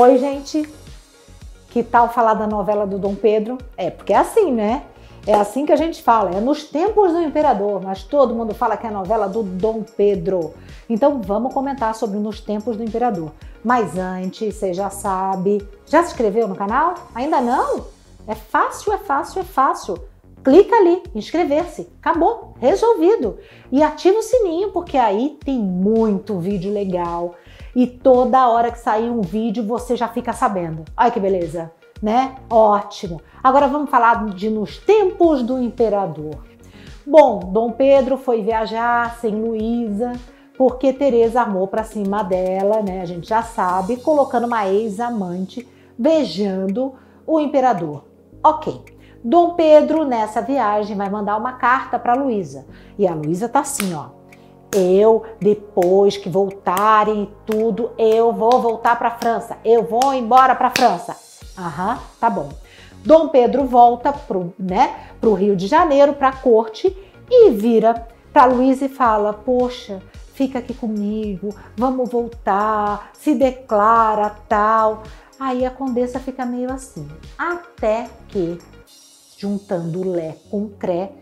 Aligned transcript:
Oi, 0.00 0.16
gente. 0.16 0.66
Que 1.68 1.82
tal 1.82 2.08
falar 2.08 2.32
da 2.32 2.46
novela 2.46 2.86
do 2.86 2.98
Dom 2.98 3.14
Pedro? 3.14 3.58
É, 3.76 3.90
porque 3.90 4.14
é 4.14 4.16
assim, 4.16 4.50
né? 4.50 4.84
É 5.26 5.34
assim 5.34 5.66
que 5.66 5.72
a 5.72 5.76
gente 5.76 6.02
fala, 6.02 6.30
é 6.30 6.40
nos 6.40 6.64
tempos 6.64 7.12
do 7.12 7.20
imperador, 7.20 7.82
mas 7.82 8.02
todo 8.02 8.34
mundo 8.34 8.54
fala 8.54 8.78
que 8.78 8.86
é 8.86 8.88
a 8.88 8.92
novela 8.94 9.28
do 9.28 9.42
Dom 9.42 9.82
Pedro. 9.82 10.54
Então 10.88 11.20
vamos 11.20 11.52
comentar 11.52 11.94
sobre 11.94 12.18
Nos 12.18 12.40
Tempos 12.40 12.78
do 12.78 12.82
Imperador. 12.82 13.30
Mas 13.62 13.98
antes, 13.98 14.54
você 14.54 14.72
já 14.72 14.88
sabe, 14.88 15.68
já 15.84 16.02
se 16.02 16.12
inscreveu 16.12 16.48
no 16.48 16.56
canal? 16.56 16.94
Ainda 17.14 17.42
não? 17.42 17.84
É 18.26 18.34
fácil, 18.34 18.94
é 18.94 18.98
fácil, 18.98 19.42
é 19.42 19.44
fácil. 19.44 19.98
Clica 20.42 20.76
ali, 20.76 21.02
inscrever-se. 21.14 21.86
Acabou, 22.00 22.54
resolvido. 22.58 23.38
E 23.70 23.82
ativa 23.82 24.18
o 24.18 24.22
sininho, 24.22 24.72
porque 24.72 24.96
aí 24.96 25.36
tem 25.44 25.58
muito 25.58 26.38
vídeo 26.38 26.72
legal. 26.72 27.34
E 27.74 27.86
toda 27.86 28.48
hora 28.48 28.70
que 28.70 28.78
sair 28.78 29.10
um 29.10 29.20
vídeo, 29.20 29.64
você 29.64 29.96
já 29.96 30.08
fica 30.08 30.32
sabendo. 30.32 30.84
Olha 30.96 31.10
que 31.10 31.20
beleza, 31.20 31.72
né? 32.02 32.36
Ótimo. 32.50 33.20
Agora 33.42 33.68
vamos 33.68 33.90
falar 33.90 34.26
de 34.26 34.50
nos 34.50 34.78
tempos 34.78 35.42
do 35.42 35.60
imperador. 35.60 36.44
Bom, 37.06 37.38
Dom 37.38 37.72
Pedro 37.72 38.16
foi 38.16 38.42
viajar 38.42 39.16
sem 39.18 39.34
Luísa, 39.34 40.12
porque 40.56 40.92
Teresa 40.92 41.42
amou 41.42 41.66
para 41.66 41.84
cima 41.84 42.22
dela, 42.22 42.82
né? 42.82 43.00
A 43.00 43.06
gente 43.06 43.28
já 43.28 43.42
sabe, 43.42 43.96
colocando 43.96 44.46
uma 44.46 44.68
ex-amante 44.68 45.66
beijando 45.96 46.94
o 47.26 47.40
imperador. 47.40 48.04
Ok. 48.42 48.84
Dom 49.22 49.54
Pedro, 49.54 50.04
nessa 50.04 50.40
viagem, 50.40 50.96
vai 50.96 51.10
mandar 51.10 51.36
uma 51.36 51.52
carta 51.52 51.98
para 51.98 52.14
Luísa. 52.14 52.66
E 52.98 53.06
a 53.06 53.14
Luísa 53.14 53.48
tá 53.48 53.60
assim, 53.60 53.94
ó. 53.94 54.19
Eu, 54.72 55.24
depois 55.40 56.16
que 56.16 56.28
voltarem 56.28 57.28
tudo, 57.44 57.90
eu 57.98 58.32
vou 58.32 58.60
voltar 58.60 58.96
para 58.96 59.10
França. 59.10 59.56
Eu 59.64 59.84
vou 59.84 60.14
embora 60.14 60.54
para 60.54 60.70
França. 60.70 61.16
Aham, 61.58 61.98
tá 62.20 62.30
bom. 62.30 62.50
Dom 63.04 63.28
Pedro 63.28 63.64
volta 63.64 64.12
pro, 64.12 64.52
né, 64.58 65.08
pro 65.20 65.34
Rio 65.34 65.56
de 65.56 65.66
Janeiro, 65.66 66.12
para 66.12 66.28
a 66.28 66.36
corte 66.36 66.96
e 67.28 67.50
vira 67.50 68.06
para 68.32 68.44
Luísa 68.44 68.84
e 68.84 68.88
fala: 68.88 69.32
"Poxa, 69.32 70.02
fica 70.34 70.58
aqui 70.58 70.74
comigo, 70.74 71.48
vamos 71.76 72.10
voltar", 72.10 73.10
se 73.14 73.34
declara 73.34 74.30
tal. 74.48 75.02
Aí 75.38 75.64
a 75.64 75.70
condessa 75.70 76.20
fica 76.20 76.44
meio 76.44 76.70
assim, 76.70 77.08
até 77.38 78.06
que 78.28 78.58
juntando 79.38 80.06
Lé 80.06 80.36
com 80.50 80.68
Cré, 80.68 81.12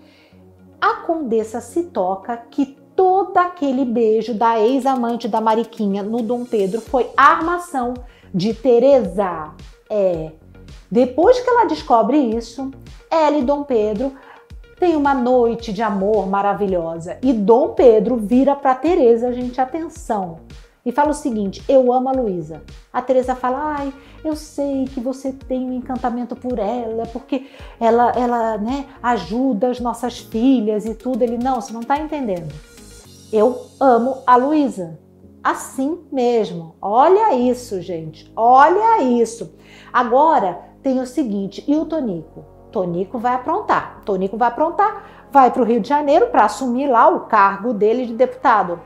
a 0.80 0.94
condessa 1.06 1.60
se 1.60 1.84
toca 1.84 2.36
que 2.36 2.77
todo 2.98 3.36
aquele 3.36 3.84
beijo 3.84 4.34
da 4.34 4.58
ex-amante 4.58 5.28
da 5.28 5.40
Mariquinha 5.40 6.02
no 6.02 6.20
Dom 6.20 6.44
Pedro 6.44 6.80
foi 6.80 7.08
armação 7.16 7.94
de 8.34 8.52
Teresa. 8.52 9.52
É. 9.88 10.32
Depois 10.90 11.38
que 11.38 11.48
ela 11.48 11.66
descobre 11.66 12.18
isso, 12.18 12.72
ela 13.08 13.38
e 13.38 13.42
Dom 13.42 13.62
Pedro 13.62 14.14
têm 14.80 14.96
uma 14.96 15.14
noite 15.14 15.72
de 15.72 15.80
amor 15.80 16.26
maravilhosa 16.26 17.18
e 17.22 17.32
Dom 17.32 17.68
Pedro 17.68 18.16
vira 18.16 18.56
para 18.56 18.74
Teresa, 18.74 19.32
gente, 19.32 19.60
atenção 19.60 20.40
e 20.84 20.90
fala 20.90 21.10
o 21.10 21.14
seguinte: 21.14 21.62
Eu 21.68 21.92
amo 21.92 22.08
a 22.08 22.12
Luísa. 22.12 22.62
A 22.92 23.00
Teresa 23.00 23.36
fala: 23.36 23.76
Ai, 23.78 23.94
eu 24.24 24.34
sei 24.34 24.86
que 24.86 24.98
você 24.98 25.32
tem 25.32 25.60
um 25.60 25.72
encantamento 25.72 26.34
por 26.34 26.58
ela, 26.58 27.06
porque 27.12 27.46
ela, 27.78 28.10
ela 28.16 28.58
né, 28.58 28.86
ajuda 29.00 29.68
as 29.68 29.78
nossas 29.78 30.18
filhas 30.18 30.84
e 30.84 30.94
tudo. 30.94 31.22
Ele: 31.22 31.38
Não, 31.38 31.60
você 31.60 31.72
não 31.72 31.82
está 31.82 31.96
entendendo. 31.96 32.52
Eu 33.32 33.66
amo 33.78 34.22
a 34.26 34.36
Luísa. 34.36 34.98
Assim 35.42 35.98
mesmo. 36.10 36.74
Olha 36.80 37.34
isso, 37.34 37.80
gente. 37.80 38.30
Olha 38.34 39.02
isso. 39.02 39.54
Agora 39.92 40.60
tem 40.82 41.00
o 41.00 41.06
seguinte: 41.06 41.62
e 41.66 41.76
o 41.76 41.84
Tonico? 41.84 42.44
Tonico 42.72 43.18
vai 43.18 43.34
aprontar. 43.34 44.02
Tonico 44.04 44.36
vai 44.36 44.48
aprontar, 44.48 45.28
vai 45.30 45.50
para 45.50 45.62
o 45.62 45.64
Rio 45.64 45.80
de 45.80 45.88
Janeiro 45.88 46.28
para 46.28 46.44
assumir 46.44 46.86
lá 46.86 47.08
o 47.08 47.20
cargo 47.20 47.72
dele 47.72 48.06
de 48.06 48.14
deputado. 48.14 48.80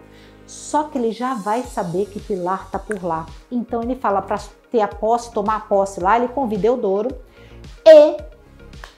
Só 0.46 0.84
que 0.84 0.98
ele 0.98 1.12
já 1.12 1.34
vai 1.34 1.62
saber 1.62 2.06
que 2.06 2.20
Pilar 2.20 2.70
tá 2.70 2.78
por 2.78 3.02
lá. 3.02 3.26
Então 3.50 3.82
ele 3.82 3.96
fala 3.96 4.20
para 4.20 4.38
ter 4.70 4.80
a 4.80 4.88
posse, 4.88 5.32
tomar 5.32 5.56
a 5.56 5.60
posse 5.60 6.00
lá, 6.00 6.16
ele 6.16 6.28
convida 6.28 6.66
Eudoro 6.66 7.08
e 7.86 8.16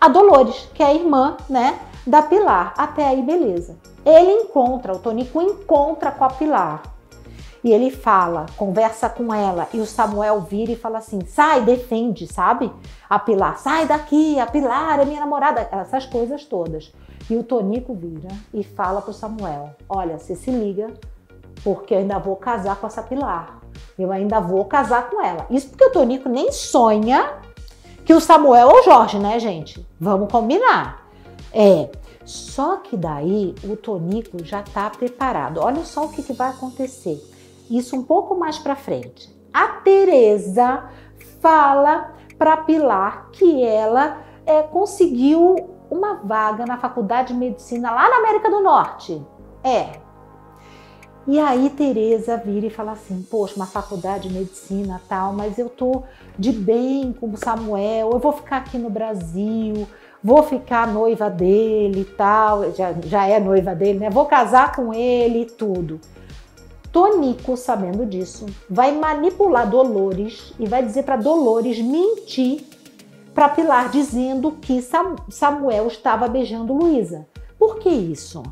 a 0.01 0.09
Dolores, 0.09 0.69
que 0.75 0.83
é 0.83 0.87
a 0.87 0.95
irmã, 0.95 1.37
né, 1.49 1.79
da 2.07 2.23
Pilar. 2.23 2.75
Até 2.77 3.07
aí, 3.07 3.23
beleza. 3.23 3.77
Ele 4.05 4.31
encontra, 4.33 4.93
o 4.93 4.99
Tonico 4.99 5.41
encontra 5.41 6.11
com 6.11 6.25
a 6.25 6.31
Pilar. 6.31 6.83
E 7.63 7.73
ele 7.73 7.91
fala, 7.91 8.45
conversa 8.59 9.09
com 9.09 9.33
ela, 9.33 9.67
e 9.73 9.81
o 9.81 9.87
Samuel 9.87 10.43
vira 10.43 10.73
e 10.73 10.77
fala 10.77 10.99
assim: 10.99 11.25
sai, 11.25 11.63
defende, 11.63 12.27
sabe? 12.27 12.71
A 13.09 13.19
Pilar, 13.19 13.59
sai 13.59 13.87
daqui, 13.87 14.39
a 14.39 14.47
Pilar 14.47 15.01
é 15.01 15.07
minha 15.07 15.21
namorada, 15.21 15.67
essas 15.73 16.05
coisas 16.05 16.45
todas. 16.45 16.93
E 17.31 17.37
o 17.37 17.43
Tonico 17.43 17.95
vira 17.95 18.29
e 18.53 18.63
fala 18.63 19.01
pro 19.01 19.15
Samuel: 19.15 19.71
olha, 19.89 20.19
você 20.19 20.35
se 20.35 20.51
liga, 20.51 20.93
porque 21.63 21.95
eu 21.95 21.99
ainda 22.01 22.19
vou 22.19 22.37
casar 22.37 22.77
com 22.77 22.87
essa 22.87 23.03
Pilar. 23.03 23.61
Eu 23.99 24.13
ainda 24.13 24.41
vou 24.41 24.67
casar 24.67 25.09
com 25.09 25.25
ela. 25.25 25.47
Isso 25.49 25.71
porque 25.71 25.87
o 25.87 25.93
Tonico 25.93 26.29
nem 26.29 26.53
sonha 26.53 27.39
que 28.05 28.13
o 28.13 28.21
Samuel 28.21 28.69
ou 28.69 28.81
o 28.81 28.83
Jorge, 28.83 29.19
né, 29.19 29.39
gente? 29.39 29.87
Vamos 29.99 30.31
combinar. 30.31 31.04
É. 31.55 31.89
Só 32.25 32.79
que 32.79 32.97
daí 32.97 33.55
o 33.63 33.77
Tonico 33.77 34.45
já 34.45 34.63
tá 34.63 34.91
preparado. 34.91 35.61
Olha 35.61 35.85
só 35.85 36.07
o 36.07 36.09
que, 36.09 36.23
que 36.23 36.33
vai 36.33 36.51
acontecer. 36.51 37.23
Isso 37.71 37.97
um 37.97 38.03
pouco 38.03 38.35
mais 38.35 38.59
para 38.59 38.75
frente. 38.75 39.33
A 39.53 39.69
Teresa 39.69 40.91
fala 41.41 42.15
para 42.37 42.57
Pilar 42.57 43.31
que 43.31 43.63
ela 43.63 44.23
é, 44.45 44.63
conseguiu 44.63 45.55
uma 45.91 46.15
vaga 46.15 46.67
na 46.67 46.79
faculdade 46.79 47.33
de 47.33 47.39
medicina 47.39 47.91
lá 47.91 48.09
na 48.11 48.17
América 48.17 48.51
do 48.51 48.61
Norte. 48.61 49.23
É, 49.63 50.01
e 51.27 51.39
aí 51.41 51.71
Teresa 51.71 52.37
vira 52.37 52.67
e 52.67 52.71
fala 52.71 52.93
assim: 52.93 53.23
"Poxa, 53.31 53.55
uma 53.57 53.67
faculdade 53.67 54.29
de 54.29 54.35
medicina, 54.35 55.01
tal, 55.09 55.33
mas 55.33 55.59
eu 55.59 55.71
tô 55.71 56.03
de 56.39 56.53
bem 56.53 57.13
com 57.13 57.31
o 57.31 57.37
Samuel, 57.37 58.11
eu 58.11 58.19
vou 58.19 58.33
ficar 58.33 58.59
aqui 58.59 58.77
no 58.77 58.91
Brasil, 58.91 59.87
vou 60.25 60.43
ficar 60.43 60.89
noiva 60.89 61.29
dele 61.29 62.01
e 62.01 62.05
tal, 62.05 62.73
já, 62.73 62.95
já 63.05 63.27
é 63.29 63.39
noiva 63.39 63.75
dele, 63.75 63.99
né? 63.99 64.11
Vou 64.11 64.25
casar 64.25 64.75
com 64.75 64.93
ele 64.93 65.43
e 65.43 65.47
tudo." 65.47 66.01
Tonico, 66.91 67.57
sabendo 67.57 68.07
disso, 68.07 68.47
vai 68.71 68.93
manipular 68.93 69.69
Dolores 69.69 70.55
e 70.61 70.67
vai 70.67 70.81
dizer 70.81 71.03
para 71.03 71.17
Dolores 71.17 71.81
mentir 71.81 72.65
para 73.35 73.49
Pilar 73.49 73.89
dizendo 73.89 74.53
que 74.53 74.81
Samuel 75.29 75.89
estava 75.89 76.29
beijando 76.29 76.73
Luísa. 76.73 77.27
Por 77.59 77.81
que 77.81 77.89
isso? 77.89 78.45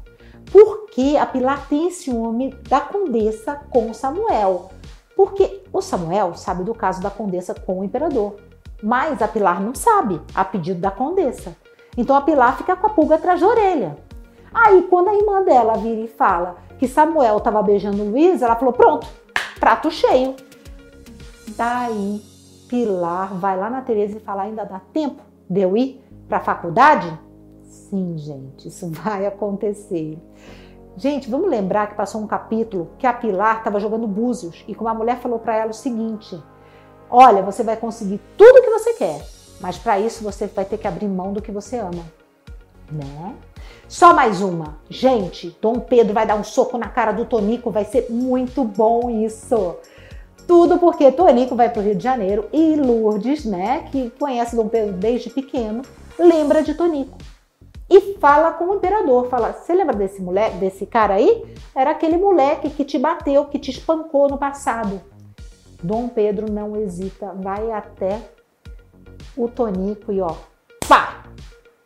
Porque 0.51 1.17
a 1.17 1.25
Pilar 1.25 1.69
tem 1.69 1.89
ciúme 1.93 2.53
da 2.69 2.81
condessa 2.81 3.55
com 3.71 3.95
Samuel. 3.95 4.71
Porque 5.15 5.63
o 5.73 5.81
Samuel 5.81 6.35
sabe 6.35 6.65
do 6.65 6.75
caso 6.75 7.01
da 7.01 7.11
condessa 7.11 7.55
com 7.55 7.79
o 7.79 7.85
imperador, 7.85 8.37
mas 8.83 9.23
a 9.23 9.29
Pilar 9.29 9.63
não 9.63 9.73
sabe, 9.73 10.21
a 10.35 10.45
pedido 10.45 10.81
da 10.81 10.91
condessa. 10.91 11.57
Então 11.97 12.17
a 12.17 12.23
Pilar 12.23 12.57
fica 12.57 12.75
com 12.77 12.87
a 12.87 12.91
pulga 12.91 13.17
atrás 13.17 13.41
da 13.41 13.47
orelha. 13.47 13.97
Aí 14.53 14.83
quando 14.83 15.09
a 15.09 15.15
irmã 15.15 15.43
dela 15.43 15.75
vira 15.75 16.01
e 16.01 16.09
fala 16.09 16.57
que 16.79 16.89
Samuel 16.89 17.39
estava 17.39 17.63
beijando 17.63 18.05
Luísa, 18.05 18.47
ela 18.47 18.57
falou: 18.57 18.73
pronto, 18.73 19.07
prato 19.61 19.91
cheio. 19.91 20.35
Daí 21.57 22.21
Pilar 22.69 23.35
vai 23.35 23.57
lá 23.57 23.69
na 23.69 23.83
Tereza 23.83 24.17
e 24.17 24.21
fala: 24.21 24.43
ainda 24.43 24.65
dá 24.65 24.81
tempo 24.93 25.23
de 25.49 25.61
eu 25.61 25.77
ir 25.77 26.03
para 26.29 26.39
a 26.39 26.41
faculdade? 26.41 27.19
Sim, 27.63 28.17
gente, 28.17 28.69
isso 28.69 28.89
vai 28.93 29.27
acontecer. 29.27 30.19
Gente, 30.97 31.31
vamos 31.31 31.49
lembrar 31.49 31.89
que 31.89 31.95
passou 31.95 32.21
um 32.21 32.27
capítulo 32.27 32.91
que 32.99 33.07
a 33.07 33.13
Pilar 33.13 33.59
estava 33.59 33.81
jogando 33.81 34.07
búzios 34.07 34.63
e 34.69 34.75
que 34.75 34.81
uma 34.81 34.93
mulher 34.93 35.19
falou 35.21 35.39
para 35.39 35.57
ela 35.57 35.71
o 35.71 35.75
seguinte: 35.75 36.43
Olha, 37.09 37.43
você 37.43 37.63
vai 37.63 37.77
conseguir 37.77 38.21
tudo 38.37 38.59
o 38.59 38.63
que 38.63 38.71
você 38.71 38.95
quer, 38.95 39.23
mas 39.63 39.79
para 39.79 39.99
isso 40.01 40.25
você 40.25 40.47
vai 40.47 40.65
ter 40.65 40.77
que 40.77 40.89
abrir 40.89 41.07
mão 41.07 41.33
do 41.33 41.41
que 41.41 41.53
você 41.53 41.79
ama. 41.79 42.05
Né? 42.91 43.35
Só 43.89 44.13
mais 44.13 44.43
uma. 44.43 44.79
Gente, 44.91 45.57
Dom 45.61 45.79
Pedro 45.81 46.13
vai 46.13 46.27
dar 46.27 46.35
um 46.35 46.45
soco 46.45 46.77
na 46.77 46.89
cara 46.89 47.13
do 47.13 47.25
Tonico, 47.25 47.71
vai 47.71 47.85
ser 47.85 48.09
muito 48.11 48.65
bom 48.65 49.09
isso. 49.09 49.77
Tudo 50.47 50.79
porque 50.79 51.13
Tonico 51.13 51.55
vai 51.55 51.71
para 51.71 51.81
o 51.81 51.85
Rio 51.85 51.95
de 51.95 52.03
Janeiro 52.03 52.49
e 52.53 52.75
Lourdes, 52.75 53.45
né, 53.45 53.89
que 53.91 54.11
conhece 54.19 54.57
Dom 54.57 54.69
Pedro 54.69 54.95
desde 54.95 55.31
pequeno, 55.31 55.83
lembra 56.19 56.63
de 56.63 56.75
Tonico 56.75 57.17
e 57.93 58.15
fala 58.19 58.53
com 58.53 58.65
o 58.65 58.75
imperador, 58.77 59.29
fala: 59.29 59.53
"Você 59.53 59.75
lembra 59.75 59.95
desse 59.95 60.23
moleque, 60.23 60.57
desse 60.57 60.87
cara 60.87 61.15
aí? 61.15 61.45
Era 61.75 61.91
aquele 61.91 62.17
moleque 62.17 62.71
que 62.71 62.85
te 62.85 62.99
bateu, 62.99 63.45
que 63.45 63.59
te 63.59 63.71
espancou 63.71 64.29
no 64.29 64.39
passado." 64.39 65.01
Dom 65.83 66.09
Pedro 66.09 66.51
não 66.51 66.77
hesita, 66.77 67.35
vai 67.35 67.71
até 67.71 68.21
o 69.37 69.49
Tonico 69.49 70.13
e 70.13 70.21
ó, 70.21 70.35
pá, 70.89 71.25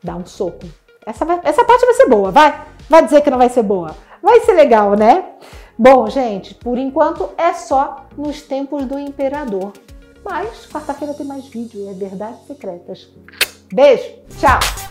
dá 0.03 0.17
um 0.17 0.27
soco. 0.27 0.67
Essa, 1.05 1.25
vai, 1.25 1.41
essa 1.45 1.65
parte 1.65 1.85
vai 1.85 1.95
ser 1.95 2.09
boa, 2.09 2.31
vai? 2.31 2.65
Vai 2.89 3.05
dizer 3.05 3.21
que 3.21 3.31
não 3.31 3.39
vai 3.39 3.49
ser 3.49 3.63
boa. 3.63 3.97
Vai 4.23 4.41
ser 4.41 4.55
legal, 4.55 4.95
né? 4.97 5.25
Bom, 5.79 6.09
gente, 6.09 6.55
por 6.55 6.79
enquanto 6.79 7.31
é 7.37 7.53
só 7.53 8.07
nos 8.17 8.43
tempos 8.43 8.85
do 8.87 8.99
imperador. 8.99 9.73
Mas 10.25 10.67
quarta-feira 10.67 11.15
tem 11.15 11.27
mais 11.27 11.47
vídeo, 11.47 11.89
é 11.89 11.93
Verdades 11.93 12.47
Secretas. 12.47 13.09
Beijo, 13.73 14.11
tchau! 14.41 14.86